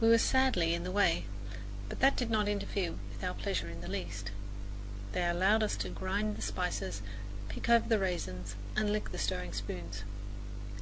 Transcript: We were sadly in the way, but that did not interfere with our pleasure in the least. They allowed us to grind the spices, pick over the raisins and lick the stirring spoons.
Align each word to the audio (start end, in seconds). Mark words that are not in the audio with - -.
We 0.00 0.08
were 0.08 0.16
sadly 0.16 0.72
in 0.72 0.82
the 0.82 0.90
way, 0.90 1.26
but 1.90 2.00
that 2.00 2.16
did 2.16 2.30
not 2.30 2.48
interfere 2.48 2.92
with 3.10 3.22
our 3.22 3.34
pleasure 3.34 3.68
in 3.68 3.82
the 3.82 3.86
least. 3.86 4.30
They 5.12 5.28
allowed 5.28 5.62
us 5.62 5.76
to 5.84 5.90
grind 5.90 6.36
the 6.38 6.40
spices, 6.40 7.02
pick 7.50 7.68
over 7.68 7.86
the 7.86 7.98
raisins 7.98 8.54
and 8.76 8.90
lick 8.90 9.12
the 9.12 9.18
stirring 9.18 9.52
spoons. 9.52 10.04